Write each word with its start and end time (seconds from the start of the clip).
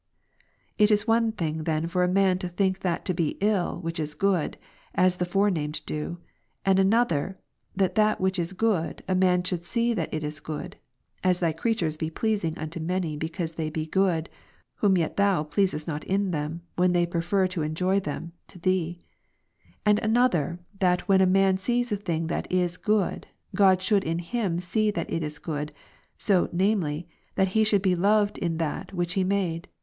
It 0.79 0.89
is 0.89 1.05
one 1.05 1.31
thing 1.31 1.65
then 1.65 1.85
for 1.85 2.03
a 2.03 2.07
man 2.07 2.39
to 2.39 2.49
think 2.49 2.79
that 2.79 3.05
to 3.05 3.13
he 3.15 3.37
ill 3.39 3.79
which 3.81 3.99
is 3.99 4.15
good, 4.15 4.57
as 4.95 5.17
the 5.17 5.25
fore 5.27 5.51
named 5.51 5.85
do; 5.85 6.17
another, 6.65 7.37
that 7.75 7.93
that 7.93 8.19
which 8.19 8.39
is 8.39 8.53
good, 8.53 9.03
a 9.07 9.13
man 9.13 9.43
should 9.43 9.63
see 9.63 9.93
that 9.93 10.11
it 10.11 10.23
is 10.23 10.39
good, 10.39 10.75
(as 11.23 11.39
Thy 11.39 11.51
creatures 11.51 11.97
he 11.99 12.09
pleasing 12.09 12.57
unto 12.57 12.79
many, 12.79 13.15
because 13.15 13.51
they 13.51 13.69
be 13.69 13.85
good, 13.85 14.27
whom 14.77 14.97
yet 14.97 15.17
Thou 15.17 15.43
pleasest 15.43 15.87
not 15.87 16.03
in 16.05 16.31
them, 16.31 16.63
when 16.77 16.93
they 16.93 17.05
prefer 17.05 17.45
to 17.49 17.61
enjoy 17.61 17.99
them, 17.99 18.31
to 18.47 18.57
Thee;) 18.57 18.97
and 19.85 19.99
another, 19.99 20.59
that 20.79 21.07
when 21.07 21.21
a 21.21 21.27
man 21.27 21.59
sees 21.59 21.91
a 21.91 21.95
thing 21.95 22.25
that 22.25 22.47
it 22.51 22.55
is 22.57 22.75
good, 22.77 23.27
God 23.55 23.83
should 23.83 24.03
in 24.03 24.17
him 24.17 24.59
see 24.59 24.89
that 24.89 25.13
it 25.13 25.21
is 25.21 25.37
good, 25.37 25.71
so, 26.17 26.49
namely, 26.51 27.07
that 27.35 27.49
He 27.49 27.63
should 27.63 27.83
be 27.83 27.95
loved 27.95 28.39
in 28.39 28.57
that 28.57 28.95
which 28.95 29.13
He 29.13 29.23
made'. 29.23 29.67